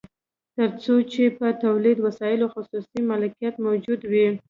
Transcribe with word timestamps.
تر 0.55 0.69
څو 0.83 0.95
چې 1.11 1.23
په 1.37 1.47
تولیدي 1.63 2.01
وسایلو 2.07 2.45
خصوصي 2.53 2.99
مالکیت 3.09 3.55
موجود 3.65 3.99
وي 4.11 4.25